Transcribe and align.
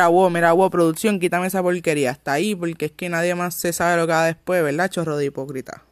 Mira, 0.00 0.08
wow, 0.08 0.30
mira, 0.30 0.52
wow, 0.52 0.70
producción, 0.70 1.20
quítame 1.20 1.46
esa 1.46 1.62
porquería. 1.62 2.12
Hasta 2.12 2.32
ahí, 2.32 2.54
porque 2.54 2.86
es 2.86 2.92
que 2.92 3.10
nadie 3.10 3.34
más 3.34 3.54
se 3.54 3.70
sabe 3.74 3.98
lo 3.98 4.06
que 4.06 4.14
va 4.14 4.24
después, 4.24 4.62
¿verdad, 4.62 4.88
chorro 4.88 5.18
de 5.18 5.26
hipócrita? 5.26 5.82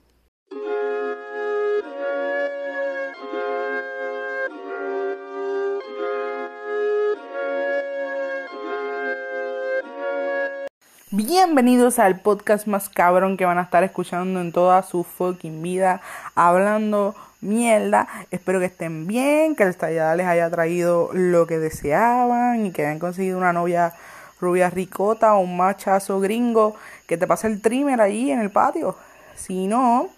Bienvenidos 11.19 11.99
al 11.99 12.21
podcast 12.21 12.69
más 12.69 12.89
cabrón 12.89 13.37
que 13.37 13.45
van 13.45 13.59
a 13.59 13.63
estar 13.63 13.83
escuchando 13.83 14.41
en 14.41 14.53
toda 14.53 14.85
su 14.85 15.03
fucking 15.03 15.63
vida, 15.63 16.01
hablando 16.37 17.17
mierda. 17.41 18.07
Espero 18.31 18.61
que 18.61 18.67
estén 18.67 19.09
bien, 19.09 19.57
que 19.57 19.65
el 19.65 19.71
estallada 19.71 20.15
les 20.15 20.29
haya 20.29 20.49
traído 20.49 21.11
lo 21.13 21.49
que 21.49 21.59
deseaban 21.59 22.67
y 22.67 22.71
que 22.71 22.87
hayan 22.87 23.01
conseguido 23.01 23.37
una 23.37 23.53
novia 23.53 23.95
rubia 24.41 24.71
ricota 24.71 25.35
o 25.35 25.41
un 25.41 25.57
machazo 25.57 26.21
gringo 26.21 26.77
que 27.09 27.19
te 27.19 27.27
pase 27.27 27.49
el 27.49 27.61
trimmer 27.61 28.01
ahí 28.01 28.31
en 28.31 28.39
el 28.39 28.53
patio. 28.53 28.95
Si 29.35 29.67
no 29.67 30.11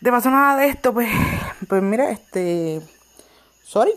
te 0.00 0.12
pasó 0.12 0.30
nada 0.30 0.56
de 0.56 0.68
esto, 0.68 0.94
pues, 0.94 1.10
pues 1.66 1.82
mira, 1.82 2.10
este, 2.10 2.80
sorry. 3.64 3.94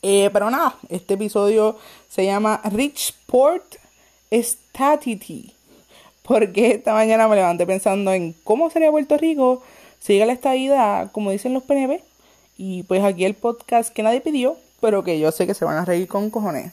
Eh, 0.00 0.30
pero 0.32 0.48
nada, 0.48 0.76
este 0.88 1.14
episodio 1.14 1.78
se 2.08 2.24
llama 2.24 2.62
Rich 2.64 3.14
Port 4.32 4.44
Statity. 4.44 5.54
Porque 6.22 6.72
esta 6.72 6.94
mañana 6.94 7.28
me 7.28 7.36
levanté 7.36 7.66
pensando 7.66 8.12
en 8.12 8.34
cómo 8.44 8.70
sería 8.70 8.90
Puerto 8.90 9.16
Rico 9.18 9.62
siga 10.00 10.26
la 10.26 10.32
estadidad, 10.32 11.12
como 11.12 11.30
dicen 11.30 11.52
los 11.52 11.62
PNP. 11.62 12.02
Y 12.56 12.82
pues 12.84 13.02
aquí 13.04 13.24
el 13.24 13.34
podcast 13.34 13.92
que 13.92 14.02
nadie 14.02 14.20
pidió, 14.20 14.56
pero 14.80 15.04
que 15.04 15.18
yo 15.18 15.32
sé 15.32 15.46
que 15.46 15.54
se 15.54 15.64
van 15.64 15.76
a 15.76 15.84
reír 15.84 16.08
con 16.08 16.30
cojones. 16.30 16.72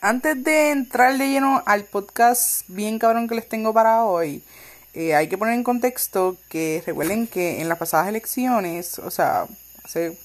Antes 0.00 0.42
de 0.44 0.70
entrar 0.70 1.18
de 1.18 1.28
lleno 1.28 1.62
al 1.66 1.84
podcast 1.84 2.62
bien 2.68 2.98
cabrón 2.98 3.28
que 3.28 3.34
les 3.34 3.48
tengo 3.48 3.72
para 3.74 4.04
hoy, 4.04 4.42
eh, 4.94 5.14
hay 5.14 5.28
que 5.28 5.36
poner 5.36 5.54
en 5.54 5.64
contexto 5.64 6.36
que 6.48 6.82
recuerden 6.86 7.26
que 7.26 7.60
en 7.60 7.68
las 7.68 7.78
pasadas 7.78 8.08
elecciones, 8.08 8.98
o 9.00 9.10
sea, 9.10 9.46
hace 9.82 10.16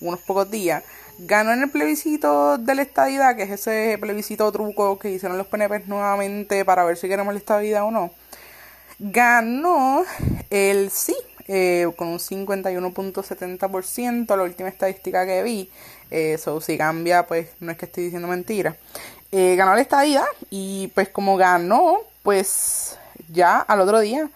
unos 0.00 0.20
pocos 0.20 0.50
días, 0.50 0.82
ganó 1.18 1.52
en 1.52 1.62
el 1.62 1.70
plebiscito 1.70 2.58
de 2.58 2.74
la 2.74 2.82
estadidad, 2.82 3.36
que 3.36 3.44
es 3.44 3.50
ese 3.50 3.96
plebiscito 4.00 4.50
truco 4.50 4.98
que 4.98 5.10
hicieron 5.10 5.38
los 5.38 5.46
PNP 5.46 5.84
nuevamente 5.86 6.64
para 6.64 6.84
ver 6.84 6.96
si 6.96 7.08
queremos 7.08 7.34
la 7.34 7.38
estadidad 7.38 7.84
o 7.84 7.90
no. 7.90 8.10
Ganó 8.98 10.04
el 10.50 10.90
sí 10.90 11.16
eh, 11.48 11.90
con 11.96 12.08
un 12.08 12.18
51.70%, 12.18 14.36
la 14.36 14.42
última 14.42 14.68
estadística 14.68 15.26
que 15.26 15.42
vi. 15.42 15.70
Eso 16.10 16.58
eh, 16.58 16.60
si 16.60 16.78
cambia, 16.78 17.26
pues 17.26 17.48
no 17.60 17.72
es 17.72 17.78
que 17.78 17.86
estoy 17.86 18.04
diciendo 18.04 18.28
mentira. 18.28 18.76
Eh, 19.32 19.56
ganó 19.56 19.74
la 19.74 19.80
estadía 19.80 20.24
y 20.50 20.88
pues 20.94 21.08
como 21.08 21.36
ganó, 21.36 21.98
pues 22.22 22.98
ya 23.28 23.60
al 23.60 23.80
otro 23.80 24.00
día 24.00 24.28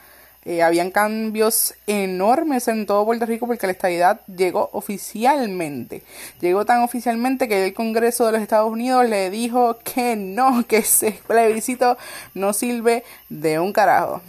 habían 0.63 0.91
cambios 0.91 1.75
enormes 1.87 2.69
en 2.69 2.87
todo 2.87 3.05
Puerto 3.05 3.27
Rico 3.27 3.47
porque 3.47 3.67
la 3.67 3.73
estadidad 3.73 4.21
llegó 4.27 4.69
oficialmente. 4.73 6.03
Llegó 6.41 6.65
tan 6.65 6.83
oficialmente 6.83 7.49
que 7.49 7.67
el 7.67 7.75
Congreso 7.75 8.27
de 8.27 8.33
los 8.33 8.43
Estados 8.43 8.71
Unidos 8.71 9.09
le 9.09 9.31
dijo 9.31 9.79
que 9.83 10.17
no, 10.17 10.67
que 10.67 10.79
ese 10.79 11.19
plebiscito 11.27 11.97
no 12.35 12.53
sirve 12.53 13.05
de 13.29 13.59
un 13.59 13.73
carajo. 13.73 14.21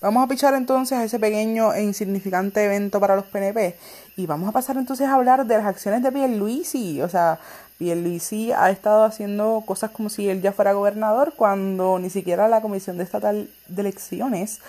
Vamos 0.00 0.22
a 0.22 0.28
pichar 0.28 0.52
entonces 0.54 0.98
a 0.98 1.04
ese 1.04 1.18
pequeño 1.18 1.72
e 1.72 1.82
insignificante 1.82 2.62
evento 2.62 3.00
para 3.00 3.16
los 3.16 3.24
PNP 3.24 3.74
y 4.16 4.26
vamos 4.26 4.48
a 4.48 4.52
pasar 4.52 4.76
entonces 4.76 5.08
a 5.08 5.14
hablar 5.14 5.46
de 5.46 5.56
las 5.56 5.66
acciones 5.66 6.02
de 6.02 6.12
Pierluisi. 6.12 7.00
O 7.00 7.08
sea, 7.08 7.38
Pierluisi 7.78 8.52
ha 8.52 8.70
estado 8.70 9.04
haciendo 9.04 9.62
cosas 9.66 9.92
como 9.92 10.10
si 10.10 10.28
él 10.28 10.42
ya 10.42 10.52
fuera 10.52 10.74
gobernador 10.74 11.32
cuando 11.34 11.98
ni 11.98 12.10
siquiera 12.10 12.48
la 12.48 12.60
Comisión 12.60 12.98
de 12.98 13.04
Estatal 13.04 13.48
de 13.66 13.80
Elecciones 13.80 14.60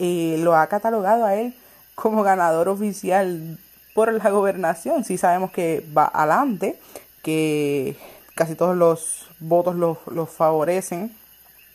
eh, 0.00 0.36
lo 0.38 0.56
ha 0.56 0.66
catalogado 0.66 1.24
a 1.24 1.36
él 1.36 1.54
como 1.94 2.24
ganador 2.24 2.68
oficial 2.68 3.58
por 3.94 4.12
la 4.12 4.30
gobernación. 4.30 5.04
Sí 5.04 5.18
sabemos 5.18 5.52
que 5.52 5.86
va 5.96 6.10
adelante, 6.12 6.80
que 7.22 7.96
casi 8.34 8.56
todos 8.56 8.76
los 8.76 9.28
votos 9.38 9.76
los, 9.76 10.30
favorecen 10.30 11.14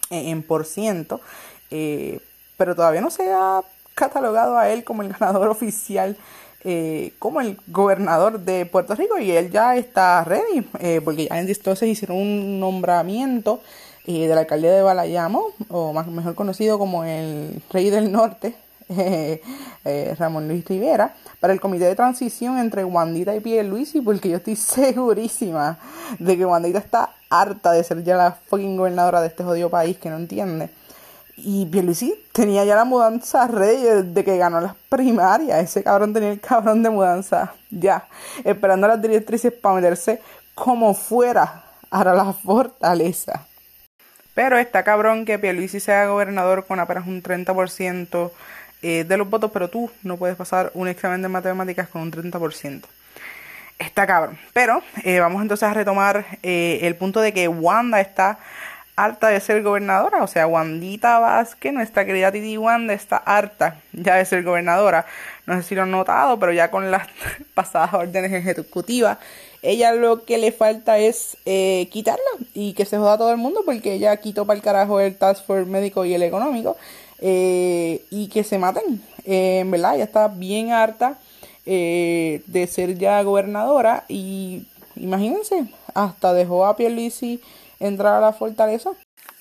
en, 0.10 0.28
en 0.28 0.44
por 0.44 0.66
ciento. 0.66 1.22
Eh, 1.72 2.20
pero 2.58 2.76
todavía 2.76 3.02
no 3.02 3.10
se 3.10 3.32
ha 3.32 3.62
catalogado 3.96 4.58
a 4.58 4.70
él 4.70 4.84
como 4.84 5.02
el 5.02 5.10
ganador 5.10 5.48
oficial, 5.50 6.18
eh, 6.64 7.14
como 7.20 7.42
el 7.42 7.60
gobernador 7.68 8.40
de 8.40 8.66
Puerto 8.66 8.96
Rico 8.96 9.18
y 9.20 9.32
él 9.32 9.52
ya 9.52 9.76
está 9.76 10.24
ready, 10.24 10.68
eh, 10.80 11.02
porque 11.04 11.28
ya 11.28 11.40
en 11.40 11.48
entonces 11.48 11.88
hicieron 11.88 12.18
un 12.18 12.60
nombramiento 12.60 13.62
eh, 14.08 14.28
del 14.28 14.38
alcalde 14.38 14.70
de 14.70 14.82
Balayamo, 14.82 15.48
o 15.70 15.94
más 15.94 16.08
mejor 16.08 16.36
conocido 16.36 16.78
como 16.78 17.04
el 17.04 17.62
rey 17.72 17.90
del 17.90 18.12
norte, 18.12 18.56
Ramón 20.18 20.48
Luis 20.48 20.66
Rivera, 20.66 21.16
para 21.40 21.54
el 21.54 21.60
comité 21.60 21.86
de 21.86 21.96
transición 21.96 22.58
entre 22.58 22.84
Wandita 22.84 23.36
y 23.36 23.40
Pierluisi, 23.40 24.02
porque 24.02 24.30
yo 24.30 24.38
estoy 24.38 24.56
segurísima 24.56 25.78
de 26.20 26.38
que 26.38 26.46
Wandita 26.46 26.80
está 26.80 27.12
harta 27.30 27.72
de 27.72 27.84
ser 27.84 28.04
ya 28.04 28.18
la 28.18 28.32
fucking 28.32 28.78
gobernadora 28.78 29.22
de 29.22 29.28
este 29.28 29.44
jodido 29.44 29.70
país 29.70 29.98
que 29.98 30.10
no 30.10 30.18
entiende. 30.18 30.70
Y 31.38 31.66
Pierluisi 31.66 32.16
tenía 32.32 32.64
ya 32.64 32.76
la 32.76 32.86
mudanza 32.86 33.46
ready 33.48 33.84
desde 33.84 34.24
que 34.24 34.38
ganó 34.38 34.62
las 34.62 34.76
primarias. 34.90 35.64
Ese 35.64 35.84
cabrón 35.84 36.14
tenía 36.14 36.32
el 36.32 36.40
cabrón 36.40 36.82
de 36.82 36.90
mudanza 36.90 37.54
ya, 37.70 38.08
esperando 38.44 38.88
las 38.88 39.02
directrices 39.02 39.52
para 39.52 39.76
meterse 39.76 40.22
como 40.54 40.94
fuera 40.94 41.64
a 41.92 42.04
la 42.04 42.34
fortaleza. 42.34 43.46
Pero 44.36 44.60
está 44.60 44.84
cabrón 44.84 45.26
que 45.26 45.40
Pierluisi 45.40 45.80
sea 45.80 46.06
gobernador 46.06 46.66
con 46.68 46.80
apenas 46.80 47.08
un 47.08 47.24
30% 47.24 48.32
eh, 48.84 49.04
de 49.06 49.18
los 49.18 49.28
votos, 49.28 49.50
pero 49.52 49.70
tú 49.70 49.90
no 50.04 50.18
puedes 50.18 50.36
pasar 50.36 50.70
un 50.76 50.88
examen 50.88 51.22
de 51.24 51.30
matemáticas 51.30 51.88
con 51.88 52.04
un 52.04 52.12
30%. 52.12 52.84
Está 53.80 54.06
cabrón. 54.06 54.38
Pero 54.54 54.84
eh, 55.04 55.20
vamos 55.20 55.42
entonces 55.42 55.68
a 55.68 55.74
retomar 55.74 56.26
eh, 56.44 56.80
el 56.84 56.96
punto 56.96 57.22
de 57.22 57.34
que 57.34 57.48
Wanda 57.48 58.00
está 58.00 58.38
harta 58.96 59.28
de 59.30 59.40
ser 59.40 59.62
gobernadora. 59.64 60.24
O 60.24 60.28
sea, 60.28 60.48
Wandita 60.48 61.20
Vázquez, 61.20 61.74
nuestra 61.74 62.06
querida 62.06 62.32
Titi 62.32 62.58
Wanda, 62.58 62.94
está 62.94 63.18
harta 63.18 63.82
ya 63.94 64.16
de 64.16 64.26
ser 64.26 64.44
gobernadora. 64.44 65.06
No 65.46 65.56
sé 65.56 65.64
si 65.64 65.76
lo 65.76 65.84
han 65.84 65.92
notado, 65.92 66.40
pero 66.40 66.52
ya 66.52 66.72
con 66.72 66.92
las 66.92 67.08
pasadas 67.54 67.94
órdenes 67.94 68.32
ejecutivas, 68.34 69.18
ella 69.62 69.94
lo 69.94 70.26
que 70.26 70.38
le 70.38 70.52
falta 70.52 70.98
es 71.00 71.38
eh, 71.46 71.88
quitarla 71.92 72.22
y 72.54 72.74
que 72.74 72.86
se 72.86 72.98
joda 72.98 73.14
a 73.14 73.18
todo 73.18 73.32
el 73.32 73.38
mundo 73.38 73.62
porque 73.66 73.94
ella 73.94 74.16
quitó 74.18 74.46
para 74.46 74.58
el 74.58 74.64
carajo 74.64 75.00
el 75.00 75.16
Task 75.16 75.46
Force 75.46 75.70
médico 75.70 76.06
y 76.06 76.14
el 76.14 76.22
económico 76.22 76.78
eh, 77.20 78.02
y 78.12 78.28
que 78.28 78.44
se 78.44 78.60
maten. 78.60 79.02
Eh, 79.26 79.60
en 79.60 79.72
verdad, 79.72 79.96
ella 79.96 80.04
está 80.04 80.28
bien 80.28 80.72
harta 80.72 81.18
de 81.66 82.70
ser 82.72 82.96
ya 82.96 83.24
gobernadora 83.24 84.06
y 84.08 84.68
imagínense, 84.96 85.66
hasta 85.96 86.32
dejó 86.32 86.68
a 86.68 86.76
Pierluisi 86.76 87.42
entrar 87.80 88.14
a 88.16 88.22
la 88.22 88.34
fortaleza. 88.34 88.92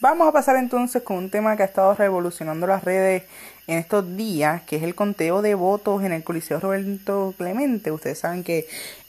Vamos 0.01 0.29
a 0.29 0.33
pasar 0.33 0.57
entonces 0.57 1.03
con 1.03 1.17
un 1.17 1.31
tema 1.31 1.57
que 1.57 1.63
ha 1.63 1.67
estado 1.67 1.95
revolucionando 1.95 2.67
las 2.67 2.85
redes 2.85 3.23
en 3.67 3.79
estos 3.79 4.17
días, 4.17 4.63
que 4.63 4.77
es 4.77 4.83
el 4.83 4.95
conteo 4.95 5.41
de 5.41 5.55
votos 5.55 6.03
en 6.03 6.13
el 6.13 6.23
Coliseo 6.23 6.61
Roberto 6.61 7.35
Clemente. 7.39 7.91
Ustedes 7.91 8.19
saben 8.19 8.45
que 8.45 8.67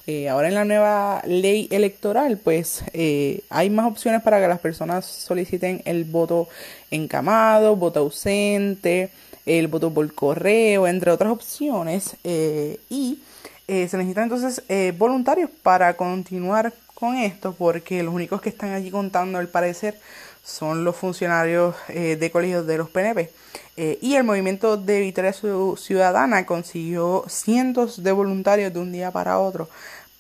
eh, 0.08 0.30
ahora 0.30 0.48
en 0.48 0.54
la 0.54 0.66
nueva 0.66 1.22
ley 1.26 1.68
electoral, 1.72 2.38
pues 2.38 2.84
eh, 2.94 3.42
hay 3.50 3.70
más 3.70 3.88
opciones 3.88 4.22
para 4.22 4.40
que 4.40 4.48
las 4.48 4.60
personas 4.60 5.06
soliciten 5.06 5.82
el 5.86 6.04
voto 6.04 6.48
encamado, 6.92 7.76
voto 7.76 8.02
ausente, 8.02 9.10
el 9.48 9.68
voto 9.68 9.92
por 9.92 10.14
correo, 10.14 10.88
entre 10.88 11.12
otras 11.12 11.32
opciones. 11.32 12.16
Eh, 12.24 12.80
y 12.90 13.20
se 13.68 13.98
necesitan 13.98 14.26
entonces 14.26 14.62
voluntarios 14.96 15.50
para 15.64 15.98
continuar 15.98 16.72
con 16.96 17.18
esto 17.18 17.54
porque 17.54 18.02
los 18.02 18.14
únicos 18.14 18.42
que 18.42 18.50
están 18.50 18.72
allí 18.72 18.90
contando 18.90 19.40
el 19.40 19.50
parecer 19.50 20.00
son 20.44 20.84
los 20.84 20.96
funcionarios 20.96 21.76
eh, 21.90 22.16
de 22.16 22.32
colegios 22.32 22.66
de 22.66 22.78
los 22.78 22.90
PNP. 22.90 23.30
Eh, 23.78 24.00
y 24.02 24.16
el 24.16 24.24
movimiento 24.24 24.78
de 24.78 25.02
Victoria 25.02 25.34
Ciudadana 25.34 26.46
consiguió 26.46 27.26
cientos 27.28 28.02
de 28.02 28.12
voluntarios 28.12 28.74
de 28.74 28.80
un 28.80 28.92
día 28.92 29.12
para 29.12 29.40
otro 29.40 29.70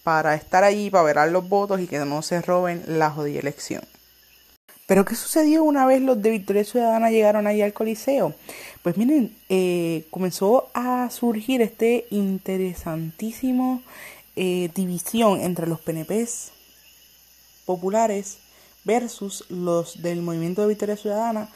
para 0.04 0.36
estar 0.36 0.64
allí, 0.64 0.90
para 0.90 1.04
ver 1.04 1.32
los 1.32 1.48
votos 1.48 1.80
y 1.80 1.88
que 1.88 1.98
no 2.00 2.22
se 2.22 2.42
roben 2.42 2.84
la 2.86 3.10
jodida 3.10 3.40
elección. 3.40 3.82
Pero 4.86 5.04
¿qué 5.06 5.16
sucedió 5.16 5.64
una 5.64 5.88
vez 5.88 6.02
los 6.02 6.22
de 6.22 6.30
Victoria 6.30 6.64
Ciudadana 6.64 7.10
llegaron 7.10 7.48
allí 7.48 7.62
al 7.62 7.74
Coliseo? 7.74 8.36
Pues 8.84 8.98
miren, 8.98 9.36
eh, 9.50 10.06
comenzó 10.12 10.70
a 10.76 11.10
surgir 11.10 11.62
este 11.62 12.06
interesantísimo 12.12 13.82
división 14.36 15.40
entre 15.40 15.66
los 15.66 15.80
PNPs 15.80 16.52
populares 17.66 18.38
versus 18.84 19.44
los 19.50 20.02
del 20.02 20.22
Movimiento 20.22 20.62
de 20.62 20.68
Victoria 20.70 20.96
Ciudadana 20.96 21.50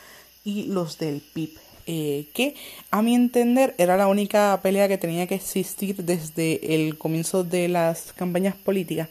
y 0.44 0.64
los 0.66 0.98
del 0.98 1.22
PIB. 1.22 1.52
Eh, 1.92 2.28
que 2.36 2.54
a 2.92 3.02
mi 3.02 3.16
entender 3.16 3.74
era 3.80 3.98
la 3.98 4.08
única 4.08 4.60
pelea 4.62 4.88
que 4.88 5.00
tenía 5.00 5.26
que 5.26 5.36
existir 5.36 5.96
desde 6.04 6.76
el 6.76 7.00
comienzo 7.00 7.44
de 7.44 7.68
las 7.68 8.14
campañas 8.14 8.56
políticas. 8.56 9.10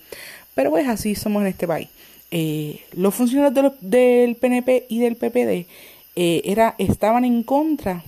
Pero 0.55 0.71
pues 0.71 0.87
así 0.87 1.15
somos 1.15 1.43
en 1.43 1.49
este 1.49 1.67
país. 1.67 1.89
eh, 2.31 2.81
los 2.93 3.15
funcionarios 3.15 3.75
del 3.81 4.37
PNP 4.37 4.87
y 4.89 4.99
del 5.01 5.17
PPD 5.17 5.67
eh, 6.15 6.43
era, 6.45 6.75
estaban 6.79 7.25
en 7.25 7.43
contra 7.43 8.05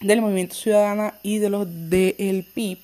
del 0.00 0.20
movimiento 0.20 0.54
ciudadano 0.54 1.12
y 1.22 1.38
de 1.38 1.50
los 1.50 1.66
del 1.90 2.44
PIB, 2.44 2.78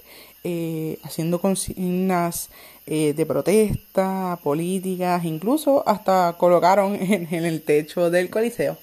eh, 0.44 0.98
haciendo 1.02 1.40
consignas 1.40 2.50
de 2.84 3.26
protesta, 3.26 4.40
políticas, 4.42 5.24
incluso 5.24 5.86
hasta 5.88 6.34
colocaron 6.36 6.96
en, 7.00 7.44
el 7.44 7.62
techo 7.62 8.10
del 8.10 8.28
Coliseo 8.28 8.76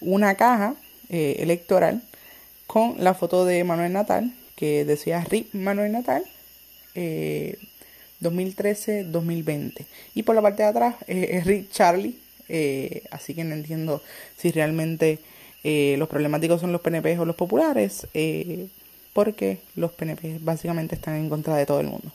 una 0.00 0.36
caja 0.36 0.76
electoral 1.10 2.00
con 2.68 2.94
la 2.98 3.12
foto 3.14 3.44
de 3.44 3.64
Manuel 3.64 3.92
Natal, 3.92 4.32
que 4.54 4.84
decía 4.84 5.24
RIP 5.28 5.52
Manuel 5.52 5.92
Natal, 5.92 6.24
2013-2020. 8.20 9.86
Y 10.14 10.22
por 10.22 10.34
la 10.34 10.42
parte 10.42 10.62
de 10.62 10.68
atrás 10.68 10.96
eh, 11.06 11.28
es 11.32 11.46
Rick 11.46 11.70
Charlie, 11.70 12.18
eh, 12.48 13.02
así 13.10 13.34
que 13.34 13.44
no 13.44 13.54
entiendo 13.54 14.02
si 14.36 14.50
realmente 14.52 15.18
eh, 15.64 15.96
los 15.98 16.08
problemáticos 16.08 16.60
son 16.60 16.72
los 16.72 16.80
PNP 16.80 17.18
o 17.18 17.24
los 17.24 17.36
populares, 17.36 18.06
porque 19.12 19.60
los 19.74 19.92
PNP 19.92 20.38
básicamente 20.40 20.94
están 20.94 21.16
en 21.16 21.28
contra 21.28 21.56
de 21.56 21.66
todo 21.66 21.80
el 21.80 21.86
mundo. 21.86 22.12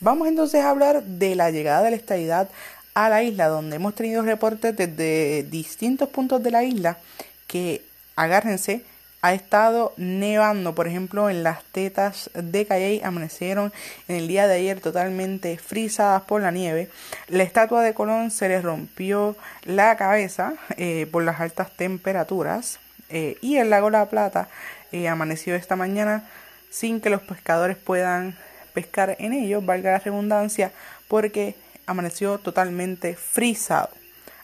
Vamos 0.00 0.28
entonces 0.28 0.62
a 0.62 0.70
hablar 0.70 1.02
de 1.02 1.34
la 1.34 1.50
llegada 1.50 1.82
de 1.82 1.90
la 1.90 1.96
estadidad 1.96 2.48
a 2.94 3.08
la 3.08 3.22
isla, 3.22 3.48
donde 3.48 3.76
hemos 3.76 3.94
tenido 3.94 4.22
reportes 4.22 4.76
desde 4.76 5.44
distintos 5.44 6.08
puntos 6.08 6.42
de 6.42 6.50
la 6.50 6.64
isla 6.64 6.98
que, 7.46 7.82
agárrense, 8.16 8.82
ha 9.20 9.34
estado 9.34 9.92
nevando, 9.96 10.74
por 10.74 10.86
ejemplo, 10.86 11.28
en 11.28 11.42
las 11.42 11.64
tetas 11.64 12.30
de 12.34 12.66
Calley 12.66 13.00
amanecieron 13.02 13.72
en 14.06 14.16
el 14.16 14.28
día 14.28 14.46
de 14.46 14.54
ayer 14.54 14.80
totalmente 14.80 15.58
frisadas 15.58 16.22
por 16.22 16.40
la 16.40 16.50
nieve. 16.50 16.88
La 17.26 17.42
estatua 17.42 17.82
de 17.82 17.94
Colón 17.94 18.30
se 18.30 18.48
le 18.48 18.60
rompió 18.62 19.36
la 19.64 19.96
cabeza 19.96 20.54
eh, 20.76 21.08
por 21.10 21.24
las 21.24 21.40
altas 21.40 21.76
temperaturas 21.76 22.78
eh, 23.08 23.38
y 23.40 23.56
el 23.56 23.70
lago 23.70 23.90
La 23.90 24.06
Plata 24.06 24.48
eh, 24.92 25.08
amaneció 25.08 25.54
esta 25.54 25.76
mañana 25.76 26.28
sin 26.70 27.00
que 27.00 27.10
los 27.10 27.22
pescadores 27.22 27.76
puedan 27.76 28.36
pescar 28.72 29.16
en 29.18 29.32
ellos, 29.32 29.64
valga 29.64 29.92
la 29.92 29.98
redundancia, 29.98 30.70
porque 31.08 31.56
amaneció 31.86 32.38
totalmente 32.38 33.16
frisado. 33.16 33.90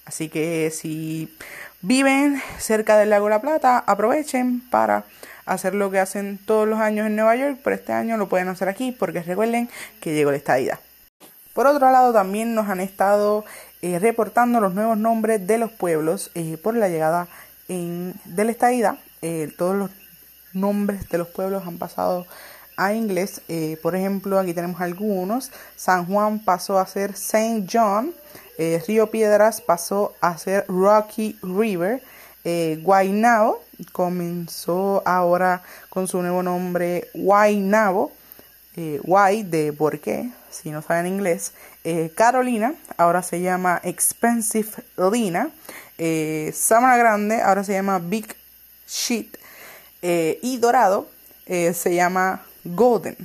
Así 0.05 0.29
que 0.29 0.71
si 0.71 1.35
viven 1.85 2.41
cerca 2.59 2.97
del 2.97 3.11
lago 3.11 3.29
La 3.29 3.43
Plata, 3.43 3.79
aprovechen 3.79 4.63
para 4.71 5.05
hacer 5.45 5.75
lo 5.75 5.91
que 5.91 5.99
hacen 5.99 6.39
todos 6.39 6.67
los 6.67 6.81
años 6.81 7.07
en 7.07 7.17
Nueva 7.17 7.37
York, 7.37 7.59
pero 7.63 7.77
este 7.77 7.93
año 7.93 8.17
lo 8.17 8.27
pueden 8.27 8.49
hacer 8.49 8.71
aquí 8.71 8.91
porque 8.91 9.23
recuerden 9.23 9.69
que 10.01 10.15
llegó 10.15 10.31
la 10.31 10.39
estadía. 10.39 10.81
Por 11.53 11.67
otro 11.67 11.91
lado, 11.91 12.13
también 12.15 12.55
nos 12.55 12.71
han 12.71 12.81
estado 12.81 13.45
eh, 13.83 13.99
reportando 13.99 14.61
los 14.61 14.73
nuevos 14.73 14.97
nombres 14.97 15.47
de 15.47 15.59
los 15.59 15.71
pueblos 15.71 16.31
eh, 16.35 16.57
por 16.57 16.75
la 16.75 16.89
llegada 16.89 17.29
de 17.69 18.45
la 18.45 18.51
estadía. 18.51 18.97
Eh, 19.21 19.53
todos 19.57 19.77
los 19.77 19.91
nombres 20.55 21.09
de 21.11 21.19
los 21.19 21.29
pueblos 21.29 21.67
han 21.67 21.77
pasado 21.77 22.27
a 22.77 22.93
inglés. 22.93 23.41
por 23.83 23.95
ejemplo, 23.95 24.39
aquí 24.39 24.55
tenemos 24.55 24.81
algunos. 24.81 25.51
San 25.77 26.07
Juan 26.07 26.39
pasó 26.39 26.79
a 26.79 26.87
ser 26.87 27.17
Saint 27.17 27.69
John. 27.73 28.15
Eh, 28.57 28.83
Río 28.87 29.11
Piedras 29.11 29.61
pasó 29.61 30.15
a 30.21 30.39
ser 30.39 30.65
Rocky 30.69 31.39
River. 31.43 32.03
Eh, 32.45 32.79
Guaynabo 32.83 33.63
comenzó 33.93 35.03
ahora 35.05 35.63
con 35.89 36.07
su 36.07 36.21
nuevo 36.23 36.43
nombre 36.43 37.09
Guaynabo. 37.15 38.13
Eh, 38.77 39.01
Guay 39.03 39.45
de 39.45 39.73
por 39.73 40.01
qué, 40.01 40.31
si 40.51 40.71
no 40.71 40.83
saben 40.83 41.07
inglés. 41.07 41.53
Eh, 41.85 42.13
Carolina 42.15 42.75
ahora 42.97 43.23
se 43.23 43.41
llama 43.41 43.81
Expensive 43.83 44.69
Lina. 45.13 45.51
Samara 46.53 46.97
Grande 46.97 47.41
ahora 47.41 47.65
se 47.65 47.73
llama 47.73 47.99
Big 47.99 48.35
Shit. 48.87 49.37
y 50.03 50.59
Dorado 50.59 51.09
se 51.47 51.95
llama 51.95 52.43
Golden. 52.65 53.17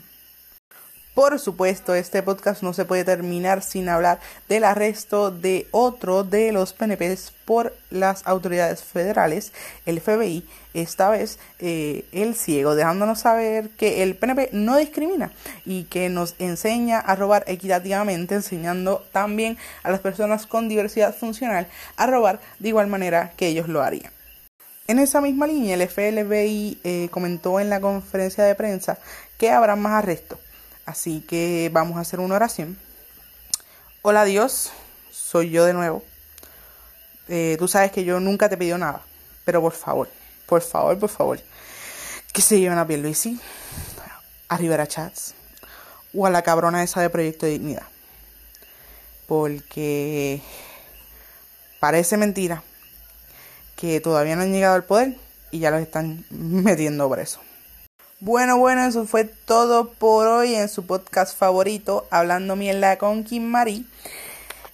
Por 1.20 1.38
supuesto, 1.38 1.96
este 1.96 2.24
podcast 2.24 2.64
no 2.64 2.72
se 2.72 2.86
puede 2.86 3.04
terminar 3.04 3.62
sin 3.62 3.90
hablar 3.90 4.22
del 4.48 4.64
arresto 4.64 5.32
de 5.32 5.68
otro 5.72 6.24
de 6.24 6.54
los 6.54 6.72
PNPs 6.72 7.34
por 7.44 7.76
las 7.90 8.26
autoridades 8.26 8.84
federales, 8.84 9.52
el 9.86 10.00
FBI, 10.00 10.48
esta 10.74 11.10
vez 11.10 11.38
eh, 11.60 12.06
el 12.14 12.36
ciego, 12.36 12.76
dejándonos 12.76 13.20
saber 13.20 13.70
que 13.72 14.02
el 14.02 14.16
PNP 14.16 14.52
no 14.54 14.78
discrimina 14.78 15.34
y 15.66 15.84
que 15.86 16.08
nos 16.08 16.36
enseña 16.40 17.00
a 17.00 17.16
robar 17.18 17.44
equitativamente, 17.48 18.36
enseñando 18.36 19.04
también 19.12 19.58
a 19.84 19.92
las 19.92 20.00
personas 20.00 20.46
con 20.46 20.70
diversidad 20.70 21.14
funcional 21.14 21.68
a 21.98 22.08
robar 22.08 22.40
de 22.60 22.70
igual 22.70 22.88
manera 22.88 23.34
que 23.36 23.48
ellos 23.48 23.68
lo 23.68 23.82
harían. 23.82 24.14
En 24.90 24.98
esa 24.98 25.22
misma 25.22 25.46
línea, 25.46 25.76
el 25.76 25.88
FBI 25.88 26.80
eh, 26.84 27.10
comentó 27.12 27.60
en 27.60 27.70
la 27.70 27.80
conferencia 27.80 28.44
de 28.44 28.56
prensa 28.56 28.98
que 29.38 29.52
habrá 29.52 29.76
más 29.76 29.92
arrestos 29.94 30.40
Así 30.84 31.22
que 31.22 31.70
vamos 31.72 31.98
a 31.98 32.00
hacer 32.00 32.20
una 32.20 32.34
oración. 32.34 32.76
Hola 34.02 34.26
Dios, 34.26 34.72
soy 35.12 35.52
yo 35.52 35.66
de 35.66 35.74
nuevo. 35.74 36.04
Eh, 37.28 37.56
tú 37.60 37.68
sabes 37.68 37.92
que 37.92 38.04
yo 38.04 38.20
nunca 38.20 38.50
te 38.50 38.58
pido 38.58 38.80
nada, 38.80 39.04
pero 39.46 39.62
por 39.62 39.74
favor, 39.74 40.10
por 40.48 40.64
favor, 40.64 40.98
por 40.98 41.10
favor, 41.10 41.40
que 42.34 42.42
se 42.42 42.60
lleven 42.60 42.80
a 42.80 42.88
Pierluisi, 42.88 43.40
a 44.48 44.58
Rivera 44.58 44.88
Chats 44.88 45.36
o 46.16 46.26
a 46.26 46.32
la 46.32 46.42
cabrona 46.42 46.82
esa 46.82 47.00
de 47.00 47.12
Proyecto 47.12 47.46
de 47.46 47.52
Dignidad. 47.52 47.86
Porque 49.28 50.42
parece 51.80 52.18
mentira 52.18 52.64
que 53.80 54.02
todavía 54.02 54.36
no 54.36 54.42
han 54.42 54.52
llegado 54.52 54.76
al 54.76 54.84
poder 54.84 55.16
y 55.52 55.60
ya 55.60 55.72
los 55.72 55.80
están 55.80 56.26
metiendo 56.30 57.10
preso. 57.10 57.40
Bueno, 58.20 58.58
bueno, 58.58 58.84
eso 58.84 59.06
fue 59.06 59.24
todo 59.24 59.92
por 59.92 60.28
hoy 60.28 60.54
en 60.54 60.68
su 60.68 60.86
podcast 60.86 61.38
favorito, 61.38 62.06
Hablando 62.12 62.58
Mierda 62.58 62.98
con 62.98 63.24
Kim 63.24 63.46
Marie. 63.46 63.86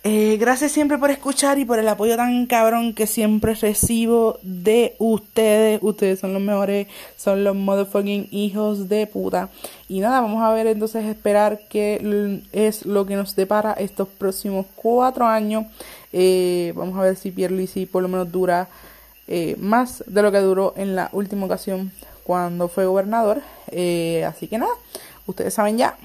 Eh, 0.03 0.37
gracias 0.39 0.71
siempre 0.71 0.97
por 0.97 1.11
escuchar 1.11 1.59
y 1.59 1.65
por 1.65 1.77
el 1.77 1.87
apoyo 1.87 2.15
tan 2.15 2.47
cabrón 2.47 2.93
que 2.95 3.05
siempre 3.05 3.53
recibo 3.53 4.39
de 4.41 4.95
ustedes. 4.97 5.79
Ustedes 5.83 6.19
son 6.19 6.33
los 6.33 6.41
mejores, 6.41 6.87
son 7.15 7.43
los 7.43 7.55
motherfucking 7.55 8.29
hijos 8.31 8.89
de 8.89 9.05
puta. 9.05 9.49
Y 9.87 9.99
nada, 9.99 10.21
vamos 10.21 10.43
a 10.43 10.51
ver 10.51 10.65
entonces, 10.65 11.05
esperar 11.05 11.61
qué 11.69 12.41
es 12.51 12.85
lo 12.87 13.05
que 13.05 13.15
nos 13.15 13.35
depara 13.35 13.73
estos 13.73 14.07
próximos 14.07 14.65
cuatro 14.75 15.27
años. 15.27 15.65
Eh, 16.11 16.73
vamos 16.75 16.97
a 16.97 17.01
ver 17.01 17.15
si 17.15 17.29
Pierluisi 17.29 17.85
por 17.85 18.01
lo 18.01 18.07
menos 18.07 18.31
dura 18.31 18.67
eh, 19.27 19.55
más 19.57 20.03
de 20.05 20.21
lo 20.21 20.31
que 20.31 20.37
duró 20.37 20.73
en 20.77 20.95
la 20.95 21.09
última 21.11 21.45
ocasión 21.45 21.91
cuando 22.23 22.67
fue 22.67 22.85
gobernador. 22.85 23.41
Eh, 23.71 24.23
así 24.25 24.47
que 24.47 24.57
nada, 24.57 24.71
ustedes 25.25 25.53
saben 25.53 25.77
ya. 25.77 25.97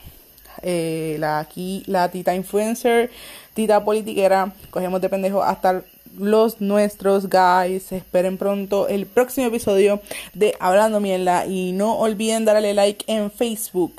Eh, 0.62 1.16
la, 1.18 1.38
aquí 1.38 1.82
la 1.86 2.10
tita 2.10 2.34
influencer, 2.34 3.10
tita 3.54 3.84
politiquera, 3.84 4.52
cogemos 4.70 5.00
de 5.00 5.08
pendejo 5.08 5.42
hasta 5.42 5.82
los 6.18 6.60
nuestros 6.60 7.28
guys. 7.28 7.92
Esperen 7.92 8.38
pronto 8.38 8.88
el 8.88 9.06
próximo 9.06 9.46
episodio 9.48 10.00
de 10.32 10.56
Hablando 10.58 11.00
Mierda 11.00 11.46
y 11.46 11.72
no 11.72 11.98
olviden 11.98 12.44
darle 12.44 12.74
like 12.74 13.04
en 13.06 13.30
Facebook 13.30 13.94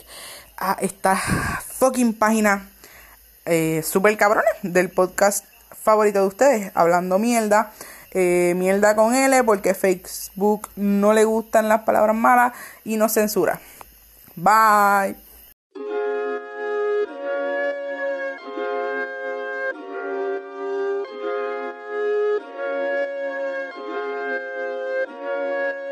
a 0.58 0.78
esta 0.82 1.16
fucking 1.16 2.14
página 2.14 2.70
super 3.84 4.16
cabrones 4.18 4.54
del 4.62 4.90
podcast 4.90 5.46
favorito 5.72 6.22
de 6.22 6.28
ustedes, 6.28 6.72
Hablando 6.76 7.18
Mierda 7.18 7.74
eh, 8.12 8.54
mierda 8.56 8.96
con 8.96 9.16
L 9.16 9.44
porque 9.44 9.74
Facebook 9.74 10.70
no 10.76 11.14
le 11.14 11.24
gustan 11.24 11.70
las 11.70 11.82
palabras 11.82 12.16
malas 12.16 12.54
y 12.84 12.98
no 12.98 13.10
censura. 13.10 13.60
Bye. 14.36 15.31